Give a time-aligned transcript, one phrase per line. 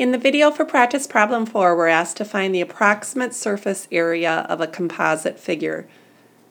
[0.00, 4.46] In the video for practice problem 4, we're asked to find the approximate surface area
[4.48, 5.86] of a composite figure.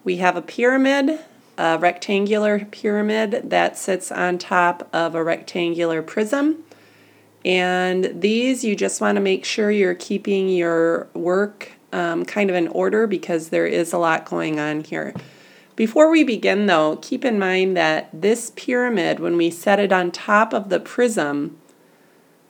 [0.03, 1.19] We have a pyramid,
[1.57, 6.63] a rectangular pyramid that sits on top of a rectangular prism.
[7.43, 12.55] And these, you just want to make sure you're keeping your work um, kind of
[12.55, 15.11] in order because there is a lot going on here.
[15.75, 20.11] Before we begin, though, keep in mind that this pyramid, when we set it on
[20.11, 21.57] top of the prism,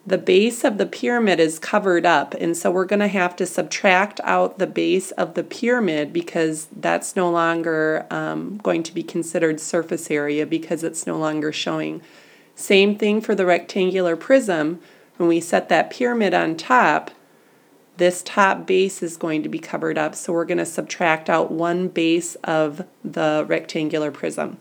[0.06, 3.46] the base of the pyramid is covered up, and so we're going to have to
[3.46, 9.04] subtract out the base of the pyramid because that's no longer um, going to be
[9.04, 12.02] considered surface area because it's no longer showing.
[12.56, 14.80] Same thing for the rectangular prism.
[15.18, 17.12] When we set that pyramid on top,
[17.98, 21.52] this top base is going to be covered up, so we're going to subtract out
[21.52, 24.58] one base of the rectangular prism.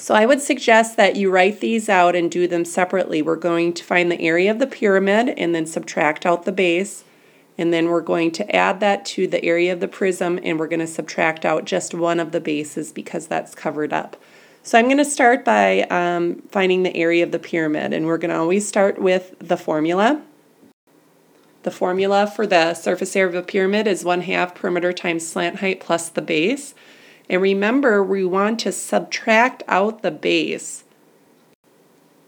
[0.00, 3.20] So I would suggest that you write these out and do them separately.
[3.20, 7.04] We're going to find the area of the pyramid and then subtract out the base.
[7.58, 10.68] And then we're going to add that to the area of the prism and we're
[10.68, 14.16] going to subtract out just one of the bases because that's covered up.
[14.62, 18.18] So I'm going to start by um, finding the area of the pyramid and we're
[18.18, 20.22] going to always start with the formula.
[21.62, 25.56] The formula for the surface area of a pyramid is 1 half perimeter times slant
[25.56, 26.74] height plus the base.
[27.30, 30.82] And remember, we want to subtract out the base.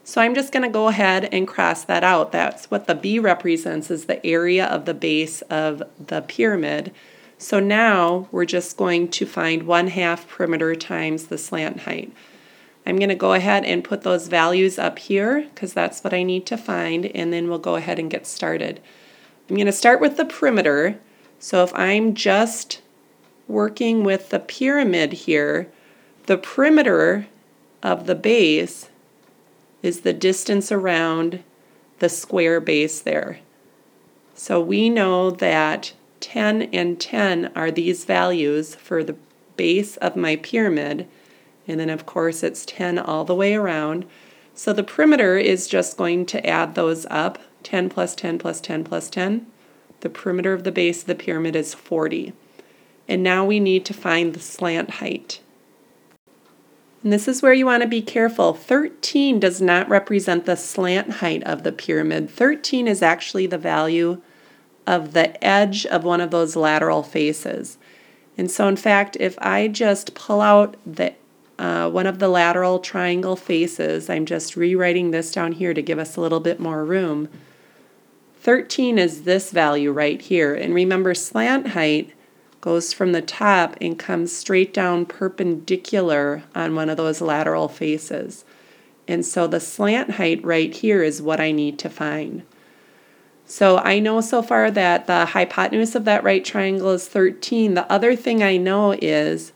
[0.05, 2.31] So I'm just going to go ahead and cross that out.
[2.31, 6.93] That's what the B represents is the area of the base of the pyramid.
[7.37, 12.13] So now we're just going to find 1 half perimeter times the slant height.
[12.85, 16.23] I'm going to go ahead and put those values up here because that's what I
[16.23, 18.79] need to find and then we'll go ahead and get started.
[19.49, 20.97] I'm going to start with the perimeter.
[21.39, 22.82] So if I'm just
[23.47, 25.69] working with the pyramid here,
[26.25, 27.27] the perimeter
[27.81, 28.89] of the base
[29.81, 31.43] is the distance around
[31.99, 33.39] the square base there.
[34.35, 39.15] So we know that 10 and 10 are these values for the
[39.57, 41.07] base of my pyramid.
[41.67, 44.05] And then, of course, it's 10 all the way around.
[44.55, 48.83] So the perimeter is just going to add those up 10 plus 10 plus 10
[48.83, 49.45] plus 10.
[50.01, 52.33] The perimeter of the base of the pyramid is 40.
[53.07, 55.41] And now we need to find the slant height.
[57.03, 58.53] And this is where you want to be careful.
[58.53, 62.29] 13 does not represent the slant height of the pyramid.
[62.29, 64.21] 13 is actually the value
[64.87, 67.77] of the edge of one of those lateral faces.
[68.37, 71.13] And so, in fact, if I just pull out the
[71.59, 75.99] uh, one of the lateral triangle faces, I'm just rewriting this down here to give
[75.99, 77.29] us a little bit more room.
[78.41, 80.55] 13 is this value right here.
[80.55, 82.11] And remember, slant height
[82.63, 88.45] goes from the top and comes straight down perpendicular on one of those lateral faces.
[89.05, 92.43] And so the slant height right here is what I need to find.
[93.45, 97.73] So I know so far that the hypotenuse of that right triangle is 13.
[97.73, 99.51] The other thing I know is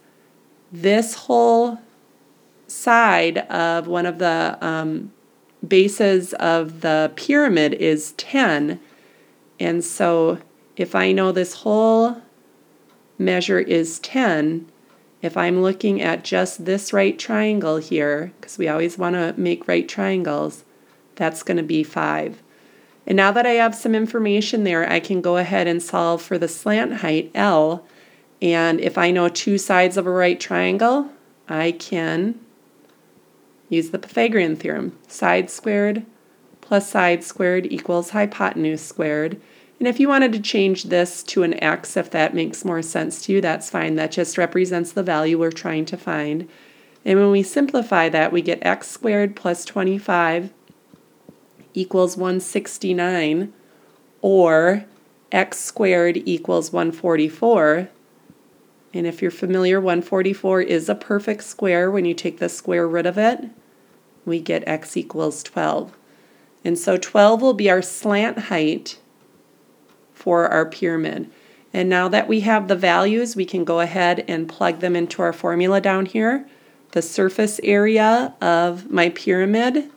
[0.70, 1.80] this whole
[2.68, 5.14] side of one of the um,
[5.66, 8.82] bases of the pyramid is 10.
[9.62, 10.40] And so
[10.76, 12.22] if I know this whole
[13.18, 14.70] measure is 10,
[15.22, 19.68] if I'm looking at just this right triangle here, because we always want to make
[19.68, 20.64] right triangles,
[21.16, 22.42] that's going to be 5.
[23.08, 26.38] And now that I have some information there, I can go ahead and solve for
[26.38, 27.86] the slant height, L.
[28.42, 31.10] And if I know two sides of a right triangle,
[31.48, 32.40] I can
[33.70, 34.98] use the Pythagorean theorem.
[35.08, 36.06] Side squared
[36.68, 39.40] plus side squared equals hypotenuse squared.
[39.80, 43.22] And if you wanted to change this to an x, if that makes more sense
[43.24, 43.96] to you, that's fine.
[43.96, 46.50] That just represents the value we're trying to find.
[47.06, 50.52] And when we simplify that, we get x squared plus 25
[51.74, 53.54] equals 169,
[54.22, 54.86] or
[55.32, 57.90] x squared equals 144.
[58.96, 61.92] And if you're familiar, 144 is a perfect square.
[61.92, 63.46] When you take the square root of it,
[64.26, 65.96] we get x equals 12.
[66.66, 68.98] And so 12 will be our slant height
[70.28, 71.32] for our pyramid.
[71.72, 75.22] And now that we have the values, we can go ahead and plug them into
[75.22, 76.46] our formula down here.
[76.92, 79.90] The surface area of my pyramid,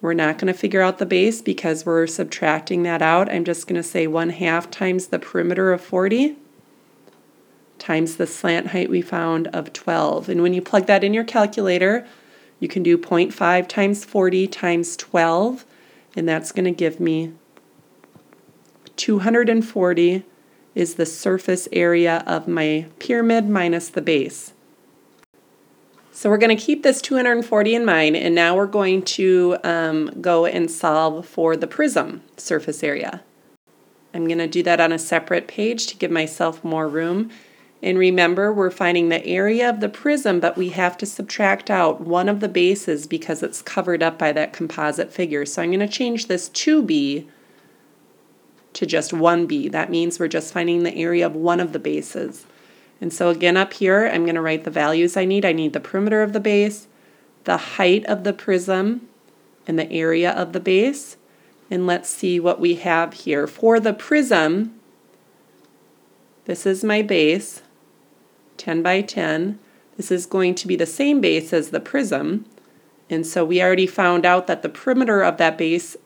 [0.00, 3.28] we're not going to figure out the base because we're subtracting that out.
[3.28, 6.36] I'm just going to say 1 half times the perimeter of 40
[7.80, 10.28] times the slant height we found of 12.
[10.28, 12.06] And when you plug that in your calculator,
[12.60, 15.64] you can do 0.5 times 40 times 12,
[16.14, 17.32] and that's going to give me
[19.00, 20.24] 240
[20.74, 24.52] is the surface area of my pyramid minus the base.
[26.12, 30.20] So we're going to keep this 240 in mind, and now we're going to um,
[30.20, 33.22] go and solve for the prism surface area.
[34.12, 37.30] I'm going to do that on a separate page to give myself more room.
[37.82, 42.02] And remember, we're finding the area of the prism, but we have to subtract out
[42.02, 45.46] one of the bases because it's covered up by that composite figure.
[45.46, 47.26] So I'm going to change this 2b
[48.74, 49.70] to just 1b.
[49.72, 52.46] That means we're just finding the area of one of the bases.
[53.00, 55.44] And so again up here, I'm going to write the values I need.
[55.44, 56.86] I need the perimeter of the base,
[57.44, 59.08] the height of the prism,
[59.66, 61.16] and the area of the base.
[61.70, 63.46] And let's see what we have here.
[63.46, 64.74] For the prism,
[66.44, 67.62] this is my base,
[68.56, 69.58] 10 by 10.
[69.96, 72.44] This is going to be the same base as the prism.
[73.08, 75.96] And so we already found out that the perimeter of that base,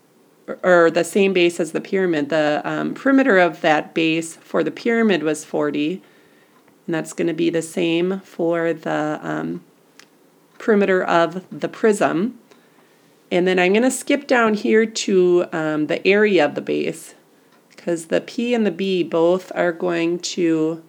[0.63, 4.71] or the same base as the pyramid, the um, perimeter of that base for the
[4.71, 6.03] pyramid was 40
[6.87, 9.65] and that's going to be the same for the um,
[10.59, 12.39] perimeter of the prism.
[13.31, 17.15] And then I'm going to skip down here to um, the area of the base
[17.71, 20.83] because the P and the B both are going to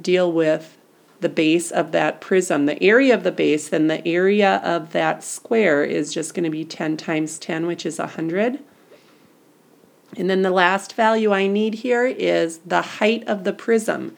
[0.00, 0.76] deal with
[1.20, 2.66] the base of that prism.
[2.66, 6.50] The area of the base, then the area of that square is just going to
[6.50, 8.60] be 10 times 10, which is 100.
[10.16, 14.16] And then the last value I need here is the height of the prism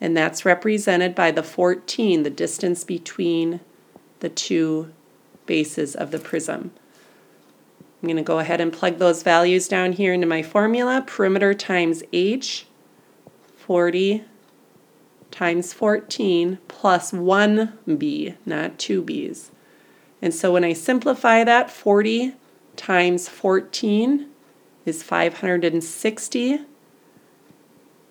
[0.00, 3.60] and that's represented by the 14, the distance between
[4.20, 4.92] the two
[5.46, 6.72] bases of the prism.
[8.02, 11.02] I'm going to go ahead and plug those values down here into my formula.
[11.06, 12.66] Perimeter times h,
[13.56, 14.24] 40
[15.30, 19.50] times 14 plus 1b, not 2 b's.
[20.20, 22.34] And so when I simplify that, 40
[22.76, 24.28] times 14
[24.84, 26.60] is 560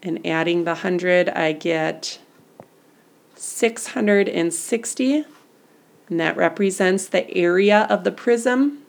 [0.02, 2.20] and adding the 100, I get
[3.36, 5.26] 660,
[6.10, 8.80] and that represents the area of the prism,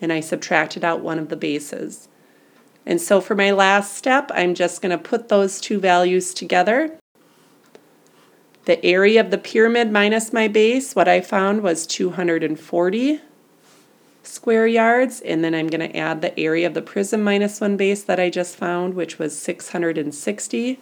[0.00, 2.08] and I subtracted out one of the bases.
[2.84, 6.98] And so for my last step, I'm just going to put those two values together.
[8.66, 13.20] The area of the pyramid minus my base, what I found was 240
[14.28, 17.76] square yards, and then I'm going to add the area of the prism minus one
[17.76, 20.80] base that I just found, which was 660.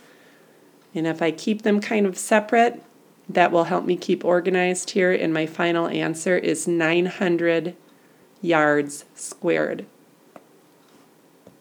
[0.94, 2.82] And if I keep them kind of separate,
[3.28, 7.74] that will help me keep organized here, and my final answer is 900
[8.40, 9.86] yards squared.